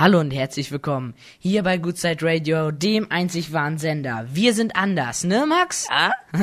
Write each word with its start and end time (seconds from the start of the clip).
Hallo 0.00 0.18
und 0.18 0.30
herzlich 0.30 0.72
willkommen 0.72 1.12
hier 1.40 1.62
bei 1.62 1.76
Goodside 1.76 2.16
Radio, 2.22 2.70
dem 2.70 3.12
einzig 3.12 3.52
wahren 3.52 3.76
Sender. 3.76 4.24
Wir 4.32 4.54
sind 4.54 4.74
anders, 4.74 5.24
ne 5.24 5.44
Max? 5.46 5.88
Ja? 5.90 6.14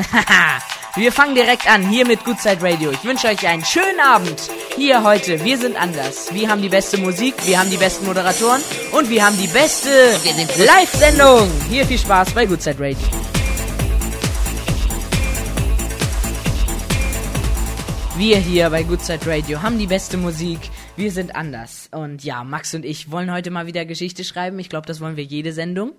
wir 0.95 1.11
fangen 1.11 1.33
direkt 1.33 1.67
an 1.67 1.89
hier 1.89 2.05
mit 2.05 2.23
Goodside 2.23 2.61
Radio. 2.61 2.91
Ich 2.91 3.03
wünsche 3.03 3.25
euch 3.25 3.47
einen 3.47 3.65
schönen 3.65 3.99
Abend 3.99 4.51
hier 4.75 5.03
heute. 5.03 5.43
Wir 5.43 5.57
sind 5.57 5.75
anders. 5.75 6.31
Wir 6.35 6.51
haben 6.51 6.61
die 6.61 6.69
beste 6.69 6.99
Musik, 6.99 7.33
wir 7.47 7.59
haben 7.59 7.71
die 7.71 7.77
besten 7.77 8.05
Moderatoren 8.05 8.61
und 8.91 9.09
wir 9.09 9.25
haben 9.25 9.37
die 9.39 9.47
beste 9.47 9.89
Live-Sendung. 10.63 11.49
Hier 11.67 11.83
viel 11.87 11.97
Spaß 11.97 12.33
bei 12.33 12.45
Goodside 12.45 12.79
Radio. 12.79 13.26
Wir 18.17 18.37
hier 18.37 18.71
bei 18.71 18.81
Goodside 18.81 19.27
Radio 19.27 19.61
haben 19.61 19.77
die 19.77 19.85
beste 19.85 20.17
Musik. 20.17 20.57
Wir 20.95 21.11
sind 21.11 21.35
anders. 21.35 21.87
Und 21.91 22.23
ja, 22.23 22.43
Max 22.43 22.73
und 22.73 22.83
ich 22.83 23.11
wollen 23.11 23.31
heute 23.31 23.51
mal 23.51 23.67
wieder 23.67 23.85
Geschichte 23.85 24.23
schreiben. 24.23 24.57
Ich 24.57 24.69
glaube, 24.69 24.87
das 24.87 24.99
wollen 24.99 25.17
wir 25.17 25.23
jede 25.23 25.53
Sendung. 25.53 25.93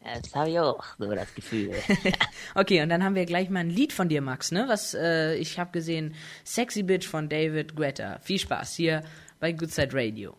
Das 0.00 0.32
habe 0.32 0.50
ich 0.50 0.60
auch 0.60 0.84
so 0.96 1.12
das 1.12 1.34
Gefühl. 1.34 1.74
Okay, 2.54 2.82
und 2.82 2.88
dann 2.88 3.02
haben 3.02 3.16
wir 3.16 3.26
gleich 3.26 3.50
mal 3.50 3.60
ein 3.60 3.70
Lied 3.70 3.92
von 3.92 4.08
dir, 4.08 4.22
Max, 4.22 4.52
ne? 4.52 4.66
Was, 4.68 4.94
äh, 4.94 5.34
ich 5.34 5.58
habe 5.58 5.72
gesehen, 5.72 6.14
Sexy 6.44 6.84
Bitch 6.84 7.08
von 7.08 7.28
David 7.28 7.74
Guetta. 7.74 8.20
Viel 8.20 8.38
Spaß 8.38 8.76
hier 8.76 9.02
bei 9.40 9.50
Goodside 9.50 9.90
Radio. 9.92 10.36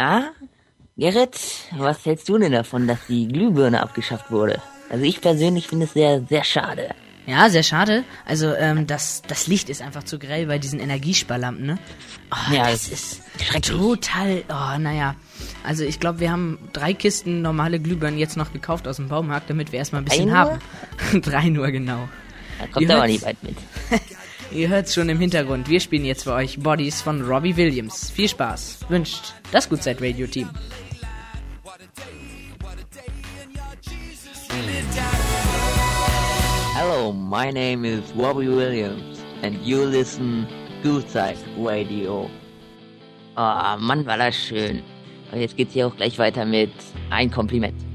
Ah? 0.00 0.30
Gerrit, 0.96 1.38
was 1.76 2.04
hältst 2.04 2.28
du 2.28 2.38
denn 2.38 2.52
davon, 2.52 2.86
dass 2.86 2.98
die 3.08 3.26
Glühbirne 3.28 3.80
abgeschafft 3.82 4.30
wurde? 4.30 4.60
Also 4.90 5.04
ich 5.04 5.20
persönlich 5.20 5.68
finde 5.68 5.86
es 5.86 5.94
sehr, 5.94 6.22
sehr 6.28 6.44
schade. 6.44 6.90
Ja, 7.26 7.48
sehr 7.48 7.62
schade. 7.62 8.04
Also, 8.26 8.54
ähm, 8.54 8.86
das, 8.86 9.22
das 9.22 9.46
Licht 9.46 9.68
ist 9.68 9.82
einfach 9.82 10.02
zu 10.02 10.18
grell 10.18 10.46
bei 10.46 10.58
diesen 10.58 10.80
Energiesparlampen, 10.80 11.64
ne? 11.64 11.78
Oh, 12.32 12.52
Ja, 12.52 12.70
das 12.70 12.88
ist 12.88 13.22
total, 13.62 14.42
oh, 14.48 14.78
naja. 14.78 15.14
Also, 15.62 15.84
ich 15.84 16.00
glaube, 16.00 16.18
wir 16.20 16.32
haben 16.32 16.58
drei 16.72 16.92
Kisten 16.92 17.40
normale 17.40 17.78
Glühbirnen 17.78 18.18
jetzt 18.18 18.36
noch 18.36 18.52
gekauft 18.52 18.88
aus 18.88 18.96
dem 18.96 19.08
Baumarkt, 19.08 19.48
damit 19.48 19.70
wir 19.70 19.78
erstmal 19.78 20.02
ein 20.02 20.06
bisschen 20.06 20.28
Drei 20.28 20.34
haben. 20.34 20.58
drei 21.22 21.48
nur, 21.50 21.70
genau. 21.70 22.08
Da 22.58 22.66
kommt 22.66 22.90
aber 22.90 23.06
nicht 23.06 23.24
weit 23.24 23.42
mit. 23.42 23.56
Ihr 24.52 24.68
hört's 24.68 24.94
schon 24.94 25.08
im 25.08 25.20
Hintergrund. 25.20 25.68
Wir 25.68 25.78
spielen 25.78 26.04
jetzt 26.04 26.24
für 26.24 26.32
euch 26.32 26.58
Bodies 26.58 27.00
von 27.02 27.22
Robbie 27.22 27.56
Williams. 27.56 28.10
Viel 28.10 28.28
Spaß. 28.28 28.80
Wünscht 28.88 29.32
das 29.52 29.68
Goodside 29.68 30.00
Radio 30.00 30.26
Team. 30.26 30.48
Hello, 36.74 37.12
my 37.12 37.52
name 37.52 37.84
is 37.84 38.02
Robbie 38.18 38.48
Williams 38.48 39.20
and 39.42 39.56
you 39.64 39.84
listen 39.84 40.48
Goodside 40.82 41.38
Radio. 41.56 42.28
Oh, 43.36 43.76
Mann, 43.78 44.04
war 44.04 44.18
das 44.18 44.34
schön. 44.34 44.82
Und 45.30 45.40
jetzt 45.40 45.56
geht's 45.56 45.74
hier 45.74 45.86
auch 45.86 45.94
gleich 45.94 46.18
weiter 46.18 46.44
mit 46.44 46.72
ein 47.10 47.30
Kompliment. 47.30 47.89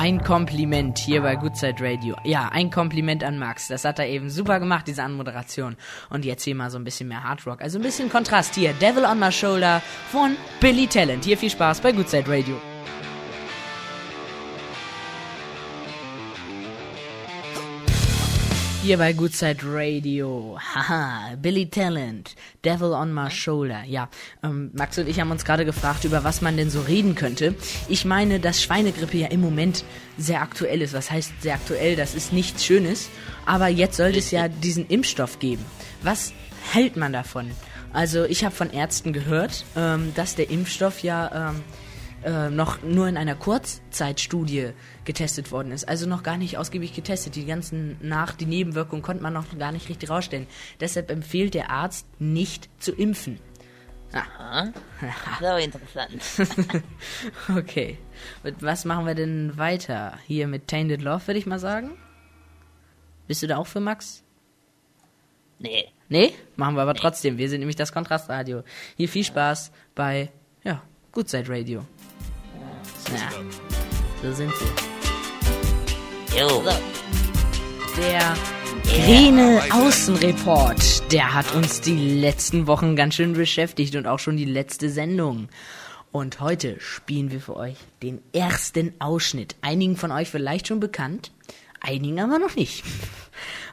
Ein 0.00 0.22
Kompliment 0.22 0.96
hier 0.96 1.22
bei 1.22 1.34
Goodside 1.34 1.74
Radio. 1.80 2.14
Ja, 2.22 2.50
ein 2.52 2.70
Kompliment 2.70 3.24
an 3.24 3.36
Max. 3.36 3.66
Das 3.66 3.84
hat 3.84 3.98
er 3.98 4.06
eben 4.06 4.30
super 4.30 4.60
gemacht, 4.60 4.86
diese 4.86 5.02
Anmoderation. 5.02 5.76
Und 6.08 6.24
jetzt 6.24 6.44
hier 6.44 6.54
mal 6.54 6.70
so 6.70 6.78
ein 6.78 6.84
bisschen 6.84 7.08
mehr 7.08 7.24
Hard 7.24 7.44
Rock. 7.48 7.60
Also 7.60 7.80
ein 7.80 7.82
bisschen 7.82 8.08
Kontrast 8.08 8.54
hier. 8.54 8.74
Devil 8.74 9.04
on 9.04 9.18
My 9.18 9.32
Shoulder 9.32 9.82
von 10.12 10.36
Billy 10.60 10.86
Talent. 10.86 11.24
Hier 11.24 11.36
viel 11.36 11.50
Spaß 11.50 11.80
bei 11.80 11.90
Goodside 11.90 12.28
Radio. 12.28 12.54
Hier 18.80 18.96
bei 18.96 19.12
Goodside 19.12 19.58
Radio. 19.64 20.56
Haha, 20.58 21.34
Billy 21.42 21.68
Talent, 21.68 22.36
Devil 22.64 22.92
on 22.92 23.12
My 23.12 23.28
Shoulder. 23.28 23.82
Ja, 23.84 24.08
ähm, 24.44 24.70
Max 24.72 24.96
und 24.98 25.08
ich 25.08 25.18
haben 25.18 25.32
uns 25.32 25.44
gerade 25.44 25.64
gefragt, 25.64 26.04
über 26.04 26.22
was 26.22 26.42
man 26.42 26.56
denn 26.56 26.70
so 26.70 26.80
reden 26.82 27.16
könnte. 27.16 27.56
Ich 27.88 28.04
meine, 28.04 28.38
dass 28.38 28.62
Schweinegrippe 28.62 29.18
ja 29.18 29.28
im 29.28 29.40
Moment 29.40 29.84
sehr 30.16 30.42
aktuell 30.42 30.80
ist. 30.80 30.94
Was 30.94 31.10
heißt 31.10 31.42
sehr 31.42 31.54
aktuell? 31.54 31.96
Das 31.96 32.14
ist 32.14 32.32
nichts 32.32 32.64
Schönes. 32.64 33.10
Aber 33.46 33.66
jetzt 33.66 33.96
sollte 33.96 34.20
es 34.20 34.30
ja 34.30 34.46
diesen 34.48 34.86
Impfstoff 34.86 35.40
geben. 35.40 35.64
Was 36.02 36.32
hält 36.72 36.96
man 36.96 37.12
davon? 37.12 37.50
Also 37.92 38.24
ich 38.24 38.44
habe 38.44 38.54
von 38.54 38.70
Ärzten 38.70 39.12
gehört, 39.12 39.64
ähm, 39.76 40.12
dass 40.14 40.36
der 40.36 40.50
Impfstoff 40.50 41.02
ja 41.02 41.50
ähm, 41.50 41.62
äh, 42.24 42.50
noch 42.50 42.82
nur 42.82 43.08
in 43.08 43.16
einer 43.16 43.34
Kurzzeitstudie 43.34 44.70
getestet 45.04 45.52
worden 45.52 45.72
ist. 45.72 45.88
Also 45.88 46.06
noch 46.06 46.22
gar 46.22 46.36
nicht 46.36 46.58
ausgiebig 46.58 46.94
getestet. 46.94 47.36
Die 47.36 47.46
ganzen 47.46 47.96
nach, 48.00 48.32
die 48.32 48.46
Nebenwirkungen 48.46 49.02
konnte 49.02 49.22
man 49.22 49.32
noch 49.32 49.46
gar 49.58 49.72
nicht 49.72 49.88
richtig 49.88 50.10
rausstellen. 50.10 50.46
Deshalb 50.80 51.10
empfiehlt 51.10 51.54
der 51.54 51.70
Arzt 51.70 52.06
nicht 52.18 52.68
zu 52.78 52.92
impfen. 52.92 53.38
Ah, 54.12 54.68
so 55.40 55.56
interessant. 55.56 56.82
okay. 57.56 57.98
Und 58.42 58.62
was 58.62 58.84
machen 58.84 59.06
wir 59.06 59.14
denn 59.14 59.56
weiter? 59.56 60.18
Hier 60.26 60.48
mit 60.48 60.66
Tainted 60.66 61.02
Love, 61.02 61.26
würde 61.26 61.38
ich 61.38 61.46
mal 61.46 61.58
sagen. 61.58 61.90
Bist 63.26 63.42
du 63.42 63.46
da 63.46 63.58
auch 63.58 63.66
für 63.66 63.80
Max? 63.80 64.24
Nee. 65.58 65.88
Nee? 66.08 66.32
Machen 66.56 66.76
wir 66.76 66.82
aber 66.82 66.94
trotzdem. 66.94 67.36
Wir 67.36 67.48
sind 67.48 67.60
nämlich 67.60 67.76
das 67.76 67.92
Kontrastradio. 67.92 68.62
Hier 68.96 69.08
viel 69.08 69.24
Spaß 69.24 69.70
bei, 69.94 70.30
ja, 70.64 70.82
Goodside 71.12 71.48
Radio. 71.48 71.84
Ja, 73.14 73.30
so 74.22 74.32
sind 74.34 74.52
sie. 74.56 76.38
Jo. 76.38 76.62
Der 77.96 78.36
grüne 78.84 79.62
Außenreport, 79.72 81.10
der 81.12 81.34
hat 81.34 81.54
uns 81.54 81.80
die 81.80 82.20
letzten 82.20 82.66
Wochen 82.66 82.96
ganz 82.96 83.14
schön 83.14 83.32
beschäftigt 83.32 83.96
und 83.96 84.06
auch 84.06 84.18
schon 84.18 84.36
die 84.36 84.44
letzte 84.44 84.90
Sendung. 84.90 85.48
Und 86.12 86.40
heute 86.40 86.80
spielen 86.80 87.30
wir 87.30 87.40
für 87.40 87.56
euch 87.56 87.76
den 88.02 88.20
ersten 88.32 88.92
Ausschnitt. 88.98 89.56
Einigen 89.62 89.96
von 89.96 90.12
euch 90.12 90.28
vielleicht 90.28 90.68
schon 90.68 90.80
bekannt, 90.80 91.32
einigen 91.80 92.20
aber 92.20 92.38
noch 92.38 92.56
nicht. 92.56 92.84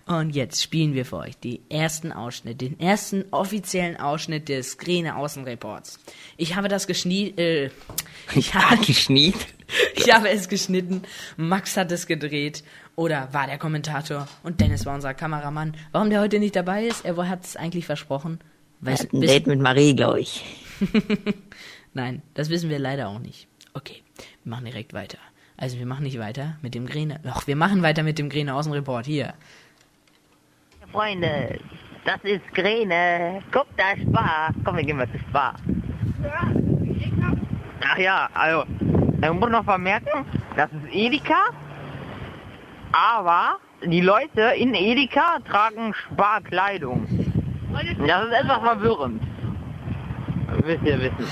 Und 0.08 0.36
jetzt 0.36 0.62
spielen 0.62 0.94
wir 0.94 1.04
für 1.04 1.18
euch 1.18 1.36
den 1.38 1.60
ersten 1.68 2.12
Ausschnitt, 2.12 2.62
den 2.62 2.80
ersten 2.80 3.26
offiziellen 3.32 3.98
Ausschnitt 4.00 4.50
des 4.50 4.78
Grüne 4.78 5.16
Außenreports. 5.16 6.00
Ich 6.38 6.56
habe 6.56 6.68
das 6.68 6.86
geschniet, 6.86 7.40
äh, 7.40 7.72
ich 8.36 8.54
habe, 8.54 8.86
Geschniet. 8.86 9.36
ich 9.96 10.14
habe 10.14 10.30
es 10.30 10.48
geschnitten, 10.48 11.02
Max 11.38 11.76
hat 11.76 11.92
es 11.92 12.06
gedreht 12.06 12.64
oder 12.96 13.30
war 13.34 13.48
der 13.48 13.58
Kommentator 13.58 14.28
und 14.44 14.62
Dennis 14.62 14.86
war 14.86 14.94
unser 14.94 15.16
Kameramann. 15.16 15.76
Warum 15.92 16.12
der 16.12 16.22
heute 16.22 16.38
nicht 16.38 16.56
dabei 16.56 16.86
ist, 16.86 17.04
er 17.04 17.18
hat 17.28 17.44
es 17.44 17.56
eigentlich 17.56 17.88
versprochen. 17.88 18.40
Weiß, 18.82 19.00
Hat 19.00 19.14
ein 19.14 19.22
Date 19.22 19.48
mit 19.48 19.60
Marie, 19.60 19.96
glaube 19.96 20.20
ich. 20.20 20.46
Nein, 21.94 22.22
das 22.36 22.50
wissen 22.50 22.70
wir 22.70 22.78
leider 22.78 23.08
auch 23.08 23.20
nicht. 23.20 23.48
Okay, 23.74 24.04
wir 24.44 24.52
machen 24.52 24.66
direkt 24.66 24.94
weiter. 24.94 25.18
Also 25.58 25.80
wir 25.80 25.86
machen 25.88 26.04
nicht 26.04 26.20
weiter 26.20 26.58
mit 26.62 26.76
dem 26.76 26.86
Grene. 26.86 27.20
Doch, 27.24 27.48
wir 27.48 27.56
machen 27.56 27.82
weiter 27.82 28.04
mit 28.04 28.20
dem 28.20 28.30
Grene 28.30 28.54
Außenreport. 28.54 29.08
Hier. 29.08 29.34
Freunde, 30.96 31.60
das 32.06 32.22
ist 32.24 32.54
Grene. 32.54 33.44
Guck, 33.52 33.68
da 33.76 33.92
ist 33.92 34.04
Spar. 34.04 34.52
Komm, 34.64 34.78
wir 34.78 34.84
gehen 34.86 34.96
mal 34.96 35.12
zu 35.12 35.20
Spar. 35.20 35.56
Ach 37.86 37.98
ja, 37.98 38.30
also, 38.34 38.64
man 39.20 39.40
muss 39.40 39.50
noch 39.50 39.66
vermerken, 39.66 40.26
das 40.56 40.70
ist 40.72 40.96
Edeka, 40.96 41.50
aber 42.94 43.60
die 43.84 44.00
Leute 44.00 44.54
in 44.56 44.74
Edeka 44.74 45.40
tragen 45.46 45.94
Sparkleidung. 45.94 47.06
Das 48.08 48.28
ist 48.28 48.34
etwas 48.34 48.60
verwirrend. 48.60 49.22
Wisst 50.64 50.84
ihr 50.86 51.02
wissen. 51.02 51.28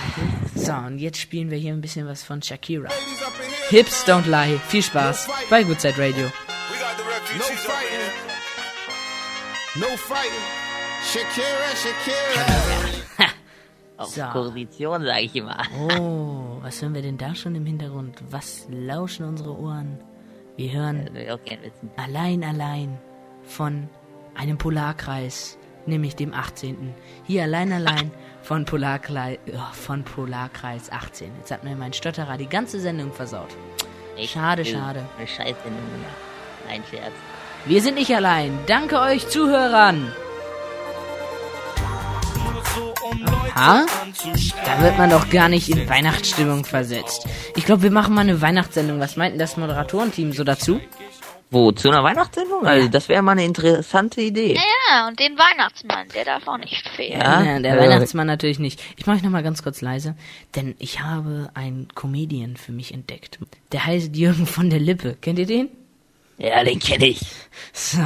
So, 0.56 0.74
und 0.74 0.98
jetzt 0.98 1.22
spielen 1.22 1.50
wir 1.50 1.58
hier 1.58 1.72
ein 1.72 1.80
bisschen 1.80 2.06
was 2.06 2.22
von 2.22 2.42
Shakira. 2.42 2.90
Hips 3.70 4.06
don't 4.06 4.30
lie. 4.30 4.60
Viel 4.68 4.84
Spaß 4.84 5.30
bei 5.50 5.64
Goodside 5.64 5.98
Radio. 5.98 6.26
No 7.38 8.23
No 9.76 9.88
fighting. 9.98 10.46
Shakira, 11.02 11.70
Shakira. 11.76 13.28
Auf 13.98 14.10
So. 14.10 14.22
Position, 14.32 15.04
sage 15.04 15.22
ich 15.22 15.36
immer. 15.36 15.58
Oh, 15.80 16.60
was 16.62 16.80
hören 16.82 16.94
wir 16.94 17.02
denn 17.02 17.18
da 17.18 17.34
schon 17.34 17.56
im 17.56 17.66
Hintergrund? 17.66 18.22
Was 18.30 18.68
lauschen 18.70 19.26
unsere 19.26 19.58
Ohren? 19.58 20.00
Wir 20.58 20.72
hören 20.74 21.10
ich. 21.16 21.30
Allein, 21.98 22.44
allein 22.44 23.00
von 23.44 23.90
einem 24.36 24.60
Polarkreis, 24.60 25.58
nämlich 25.88 26.16
dem 26.16 26.36
18. 26.36 26.94
Hier 27.26 27.44
allein, 27.44 27.72
allein 27.74 28.12
von, 28.44 28.66
Polarkreis, 28.66 29.40
von 29.72 30.04
Polarkreis 30.04 30.92
18. 30.92 31.32
Jetzt 31.40 31.50
hat 31.52 31.64
mir 31.64 31.76
mein 31.76 31.94
Stotterer 31.94 32.38
die 32.38 32.48
ganze 32.48 32.80
Sendung 32.80 33.12
versaut. 33.12 33.50
Echt 34.18 34.34
Schade, 34.34 34.64
schade. 34.66 35.04
Eine 35.18 35.28
Scheißsendung 35.28 35.92
gemacht. 35.92 36.70
Ein 36.70 36.84
Scherz. 36.92 37.14
Wir 37.66 37.82
sind 37.82 37.96
nicht 37.96 38.14
allein. 38.14 38.60
Danke 38.68 39.00
euch 39.00 39.28
Zuhörern. 39.30 40.12
Ha? 43.56 43.86
Da 44.66 44.82
wird 44.84 44.98
man 44.98 45.10
doch 45.10 45.30
gar 45.30 45.48
nicht 45.48 45.70
in 45.70 45.88
Weihnachtsstimmung 45.88 46.66
versetzt. 46.66 47.26
Ich 47.56 47.66
glaube, 47.66 47.84
wir 47.84 47.92
machen 47.92 48.14
mal 48.16 48.22
eine 48.22 48.42
Weihnachtssendung. 48.42 49.00
Was 49.00 49.16
meint 49.16 49.34
denn 49.34 49.40
das 49.40 49.56
Moderatorenteam 49.56 50.34
so 50.34 50.44
dazu? 50.44 50.82
Wo, 51.52 51.72
zu 51.72 51.90
einer 51.90 52.04
Weihnachtssendung? 52.04 52.66
Also, 52.66 52.88
das 52.90 53.08
wäre 53.10 53.22
mal 53.22 53.34
eine 53.34 53.46
interessante 53.46 54.22
Idee. 54.22 54.56
Ja, 54.56 55.08
und 55.08 55.20
den 55.20 55.38
Weihnachtsmann, 55.38 56.08
der 56.16 56.26
darf 56.26 56.48
auch 56.48 56.58
nicht 56.58 56.90
fehlen. 56.90 57.22
Ja, 57.22 57.44
Ja, 57.44 57.60
der 57.60 57.78
äh, 57.78 57.80
Weihnachtsmann 57.80 58.28
natürlich 58.28 58.60
nicht. 58.60 58.82
Ich 58.98 59.06
mache 59.06 59.18
euch 59.18 59.24
noch 59.24 59.30
mal 59.30 59.44
ganz 59.44 59.62
kurz 59.62 59.82
leise, 59.82 60.16
denn 60.56 60.76
ich 60.80 61.02
habe 61.02 61.52
einen 61.54 61.88
Comedian 61.94 62.58
für 62.58 62.72
mich 62.72 62.94
entdeckt. 62.94 63.38
Der 63.72 63.86
heißt 63.86 64.16
Jürgen 64.16 64.48
von 64.48 64.70
der 64.72 64.80
Lippe. 64.80 65.16
Kennt 65.22 65.38
ihr 65.38 65.46
den? 65.46 65.70
Ja, 66.38 66.64
den 66.64 66.80
kenne 66.80 67.08
ich. 67.08 67.22
So, 67.74 68.00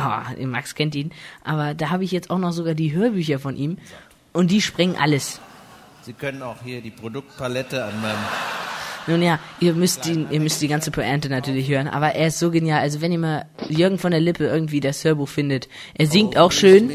Max 0.45 0.75
kennt 0.75 0.95
ihn. 0.95 1.11
Aber 1.43 1.73
da 1.73 1.89
habe 1.89 2.03
ich 2.03 2.11
jetzt 2.11 2.29
auch 2.29 2.37
noch 2.37 2.51
sogar 2.51 2.73
die 2.73 2.93
Hörbücher 2.93 3.39
von 3.39 3.55
ihm. 3.55 3.77
Und 4.33 4.51
die 4.51 4.61
sprengen 4.61 4.95
alles. 4.95 5.39
Sie 6.01 6.13
können 6.13 6.41
auch 6.41 6.57
hier 6.63 6.81
die 6.81 6.91
Produktpalette 6.91 7.83
an 7.83 8.01
meinem 8.01 8.17
Nun 9.07 9.21
ja, 9.21 9.39
ihr 9.59 9.73
müsst 9.73 10.05
ihn, 10.05 10.27
ihr 10.31 10.39
müsst 10.39 10.61
die 10.61 10.67
ganze 10.67 10.91
Pointe 10.91 11.29
natürlich 11.29 11.67
hören, 11.69 11.87
aber 11.87 12.15
er 12.15 12.27
ist 12.27 12.39
so 12.39 12.51
genial. 12.51 12.79
Also 12.79 13.01
wenn 13.01 13.11
ihr 13.11 13.19
mal 13.19 13.45
Jürgen 13.67 13.97
von 13.97 14.11
der 14.11 14.21
Lippe 14.21 14.45
irgendwie 14.45 14.79
das 14.79 15.03
Hörbuch 15.03 15.27
findet, 15.27 15.67
er 15.95 16.07
singt 16.07 16.37
auch 16.37 16.51
schön. 16.51 16.91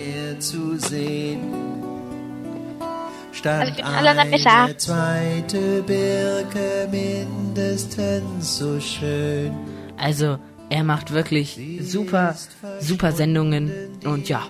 Stand 3.33 3.83
Also 3.83 4.21
eine 4.21 4.77
zweite 4.77 5.83
Birke 5.83 6.89
mindestens 6.91 8.59
so 8.59 8.79
schön. 8.79 9.53
Also 9.99 10.39
er 10.73 10.85
macht 10.85 11.13
wirklich 11.13 11.61
super, 11.83 12.35
super 12.81 13.13
Sendungen 13.13 13.71
und 14.07 14.31
ja, 14.31 14.49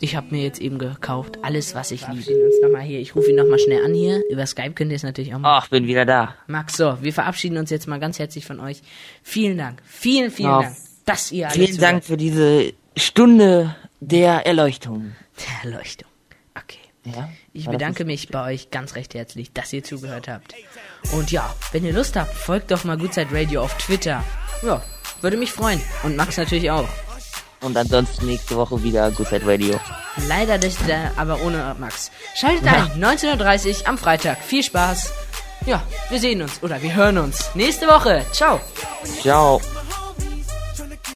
ich 0.00 0.16
habe 0.16 0.28
mir 0.30 0.42
jetzt 0.42 0.62
eben 0.62 0.78
gekauft 0.78 1.40
alles, 1.42 1.74
was 1.74 1.90
ich 1.90 2.08
liebe. 2.08 2.32
Uns 2.32 2.54
noch 2.62 2.70
mal 2.70 2.80
hier, 2.80 3.00
ich 3.00 3.14
rufe 3.14 3.28
ihn 3.28 3.36
noch 3.36 3.46
mal 3.46 3.58
schnell 3.58 3.84
an 3.84 3.92
hier. 3.92 4.22
Über 4.30 4.46
Skype 4.46 4.72
könnt 4.72 4.92
ihr 4.92 4.96
es 4.96 5.02
natürlich 5.02 5.34
auch 5.34 5.38
machen. 5.38 5.62
Ach, 5.64 5.68
bin 5.68 5.86
wieder 5.86 6.06
da. 6.06 6.34
Max, 6.46 6.78
so, 6.78 6.96
wir 7.02 7.12
verabschieden 7.12 7.58
uns 7.58 7.68
jetzt 7.68 7.86
mal 7.86 8.00
ganz 8.00 8.18
herzlich 8.18 8.46
von 8.46 8.60
euch. 8.60 8.80
Vielen 9.22 9.58
Dank, 9.58 9.82
vielen, 9.84 10.30
vielen 10.30 10.48
Ja. 10.48 10.62
Dank, 10.62 10.76
dass 11.04 11.32
ihr 11.32 11.50
alle 11.50 11.66
Vielen. 11.66 11.78
Dank 11.78 12.04
für 12.04 12.16
diese 12.16 12.72
Stunde 12.96 13.76
der 14.00 14.46
Erleuchtung. 14.46 15.12
Der 15.38 15.70
Erleuchtung. 15.70 16.08
Okay. 16.54 16.78
Ja? 17.04 17.28
Ich 17.52 17.68
bedanke 17.68 18.06
mich 18.06 18.28
bei 18.30 18.54
euch 18.54 18.70
ganz 18.70 18.94
recht 18.94 19.12
herzlich, 19.12 19.52
dass 19.52 19.70
ihr 19.74 19.84
zugehört 19.84 20.28
habt. 20.28 20.54
Und 21.12 21.30
ja, 21.30 21.54
wenn 21.72 21.84
ihr 21.84 21.92
Lust 21.92 22.16
habt, 22.16 22.32
folgt 22.32 22.70
doch 22.70 22.84
mal 22.84 22.96
Goodside 22.96 23.28
Radio 23.32 23.60
auf 23.60 23.76
Twitter. 23.76 24.24
Ja, 24.62 24.82
würde 25.22 25.36
mich 25.36 25.52
freuen. 25.52 25.80
Und 26.02 26.16
Max 26.16 26.36
natürlich 26.36 26.70
auch. 26.70 26.88
Und 27.60 27.76
ansonsten 27.76 28.26
nächste 28.26 28.56
Woche 28.56 28.82
wieder 28.82 29.10
Good 29.10 29.28
Side 29.28 29.46
Radio. 29.46 29.80
Leider 30.28 30.58
nicht, 30.58 30.88
äh, 30.88 31.08
aber 31.16 31.40
ohne 31.42 31.74
Max. 31.78 32.10
Schaltet 32.36 32.66
ein, 32.66 33.02
19.30 33.02 33.80
Uhr 33.82 33.88
am 33.88 33.98
Freitag. 33.98 34.38
Viel 34.42 34.62
Spaß. 34.62 35.12
Ja, 35.66 35.82
wir 36.08 36.20
sehen 36.20 36.40
uns 36.40 36.62
oder 36.62 36.80
wir 36.80 36.94
hören 36.94 37.18
uns 37.18 37.50
nächste 37.54 37.86
Woche. 37.88 38.24
Ciao. 38.32 38.60
Ciao. 39.20 39.60